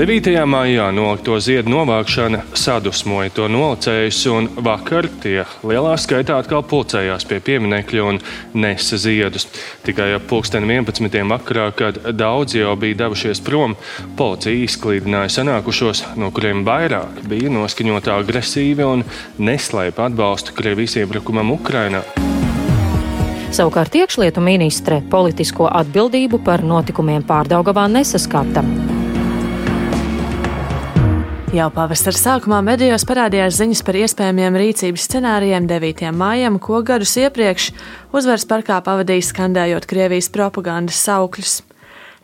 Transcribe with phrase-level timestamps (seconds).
[0.00, 0.32] 9.
[0.48, 7.36] maijā nolikto ziedu novākšana sadusmoja to nolicējus, un vakar tie lielā skaitā atkal pulcējās pie
[7.44, 8.20] pieminiekļa un
[8.56, 9.44] nesa ziedus.
[9.84, 11.20] Tikai ap pulksten 11.
[11.28, 13.74] vakarā, kad daudzi jau bija devušies prom,
[14.16, 19.04] policija izklīdināja sanākušos, no kuriem vairāk bija noskaņota agresīvi un
[19.36, 22.00] neslēpa atbalstu Krievijas iebrukumam Ukrainā.
[23.52, 28.64] Savukārt iekšlietu ministre politisko atbildību par notikumiem pārdaugavā nesaskata.
[31.50, 36.12] Jau pavasara sākumā medijos parādījās ziņas par iespējamiem rīcības scenārijiem 9.
[36.14, 37.72] maijam, ko gadus iepriekš
[38.14, 41.56] uzvaras parkā pavadīja skandējot Krievijas propagandas saukļus.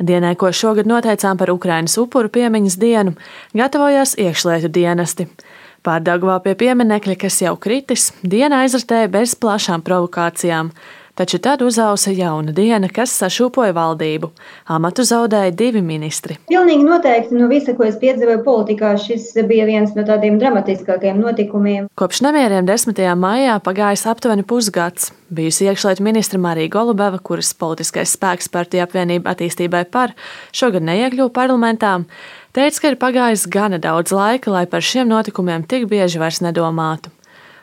[0.00, 3.12] Dienai, ko šogad noteicām par Ukrainas upuru piemiņas dienu,
[3.52, 5.28] gatavojās iekšlietu dienesti.
[5.84, 10.72] Pārdagvā pie pieminekļa, kas jau kritis, diena aizritēja bez plašām provokācijām.
[11.14, 14.30] Taču tad uzausa jauna diena, kas sašūpoja valdību.
[14.70, 16.38] Amatu zaudēja divi ministri.
[16.48, 21.90] Pilnīgi noteikti no visa, ko es piedzīvoju politikā, šis bija viens no tādiem dramatiskākajiem notikumiem.
[21.98, 23.02] Kopš nemieriem 10.
[23.20, 25.10] maijā pagājis aptuveni pusgads.
[25.30, 30.16] Bijusi iekšlietu ministra Marija Golubeva, kuras politiskais spēks partija apvienība attīstībai par
[30.56, 31.92] šogad neiekļuva parlamentā,
[32.56, 37.14] teica, ka ir pagājis gana daudz laika, lai par šiem notikumiem tik bieži vairs nedomātu.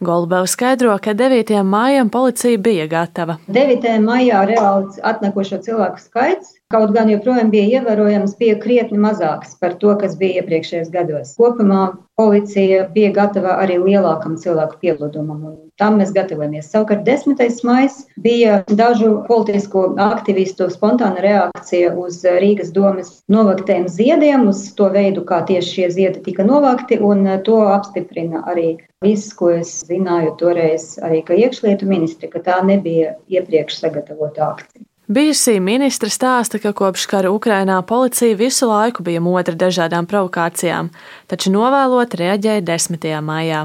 [0.00, 1.62] Golubeva skaidro, ka 9.
[1.62, 3.36] maijam policija bija gatava.
[3.48, 3.98] 9.
[4.00, 9.90] maijā reāli atnākošo cilvēku skaits kaut gan joprojām bija ievērojams, bija krietni mazāks par to,
[9.98, 11.32] kas bija iepriekšējos gados.
[11.38, 11.80] Kopumā
[12.20, 16.68] policija bija gatava arī lielākam cilvēku pieplūdumam, un tam mēs gatavojamies.
[16.70, 17.40] Savukārt 10.
[17.66, 25.24] maijs bija dažu politisko aktivistu spontāna reakcija uz Rīgas domas novaktiem ziediem, uz to veidu,
[25.26, 30.92] kā tieši šie ziedi tika novakti, un to apstiprina arī viss, ko es zināju toreiz,
[31.02, 34.84] arī kā iekšlietu ministri, ka tā nebija iepriekš sagatavota akcija.
[35.10, 40.92] Bijusī ministra stāsta, ka kopš kara Ukrainā policija visu laiku bija motra dažādām provokācijām,
[41.26, 43.06] taču novēlot reaģēja 10.
[43.26, 43.64] maijā.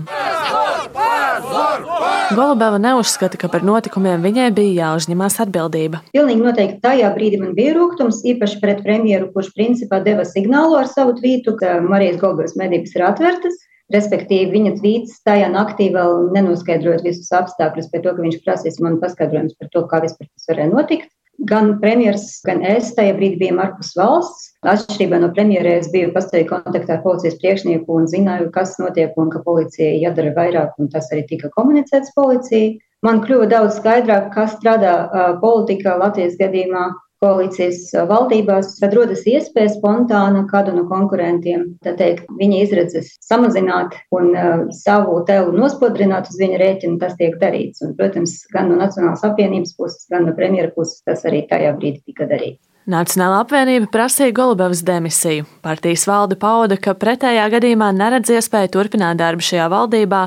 [2.33, 6.01] Golubeva neuzskata, ka par notikumiem viņai bija jāuzņemās atbildība.
[6.17, 10.89] Pilnīgi noteikti tajā brīdī man bija rūkums, īpaši pret premjeru, kurš principā deva signālu ar
[10.89, 13.61] savu tvītu, ka Marijas Golubevas medības ir atvērtas.
[13.93, 18.97] Respektīvi, viņa tvīts tajā naktī vēl nenoskaidrojot visus apstākļus, par to, ka viņš prasīs man
[18.97, 21.11] paskaidrojumus par to, kā vispār tas varēja notikt.
[21.43, 24.51] Gan premjerministrs, gan es tajā brīdī bijām ārpus valsts.
[24.65, 29.29] Atšķirībā no premjerministra, es biju pastāvīgi kontaktā ar policijas priekšnieku un zināju, kas notiek un
[29.33, 32.77] ka policija jādara vairāk, un tas arī tika komunicēts policijai.
[33.05, 34.95] Man kļuva daudz skaidrāk, kas strādā
[35.43, 36.87] politikā Latvijas gadījumā,
[37.23, 44.31] koalīcijas valdībās, tad rodas iespēja spontāna kādu no konkurentiem, tā teikt, viņa izredzes samazināt un
[44.33, 47.83] uh, savu tēlu nospodrināt uz viņa rēķina, tas tiek darīts.
[47.85, 52.03] Un, protams, gan no Nacionālās apvienības puses, gan no premjera puses tas arī tajā brīdī
[52.11, 52.63] tika darīts.
[52.85, 55.47] Nacionāla apvienība prasīja Golubevas demisiju.
[55.65, 60.19] Partijas valde pauda, ka pretējā gadījumā neredz iespēju turpināt darbu šajā valdībā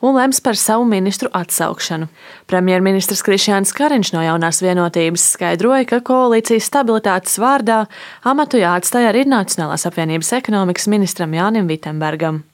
[0.00, 2.08] un lems par savu ministru atsaukšanu.
[2.48, 7.82] Premjerministrs Krišjāns Kariņš no jaunās vienotības skaidroja, ka koalīcijas stabilitātes vārdā
[8.24, 12.46] amatu jāatstāja arī Nacionālās apvienības ekonomikas ministram Jānim Vitsenbergam.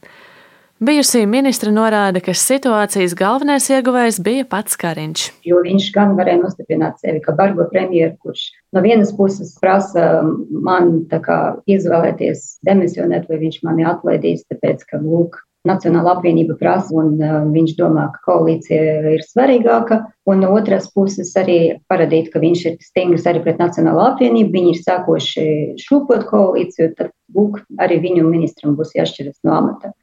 [0.83, 5.27] Bijusī ministra norāda, ka situācijas galvenais ieguvējs bija pats Kariņš.
[5.47, 11.05] Jo viņš gan varēja nostiprināt sevi kā bargo premjeru, kurš no vienas puses prasa man
[11.13, 11.39] kā,
[11.71, 17.13] izvēlēties demisionēt, vai viņš mani atlaidīs, tāpēc, ka lūk, Nacionāla apvienība prasa, un
[17.55, 20.01] viņš domā, ka koalīcija ir svarīgāka.
[20.27, 24.51] Un no otras puses arī parādīt, ka viņš ir stingrs arī pret Nacionālo apvienību.
[24.51, 25.45] Viņi ir sākoši
[25.87, 29.95] šūpot koalīciju, tad lūk, arī viņu ministram būs jāšķiras no amata.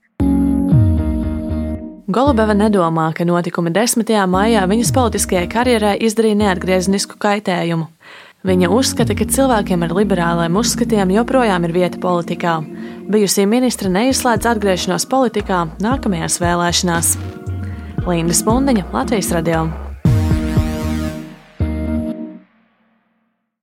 [2.10, 4.08] Golubeva nedomā, ka notikumi 10.
[4.26, 7.86] maijā viņas politiskajai karjerai izdarīja neatgriezenisku kaitējumu.
[8.50, 12.56] Viņa uzskata, ka cilvēkiem ar liberāliem uzskatiem joprojām ir vieta politikā.
[13.14, 17.14] Bijusī ministra neizslēdz atgriešanos politikā nākamajās vēlēšanās.
[18.08, 19.68] Linda Spundiņa, Latvijas radio.